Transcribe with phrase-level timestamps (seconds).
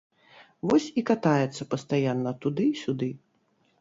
[0.69, 3.11] Вось і катаецца пастаянна туды-сюды.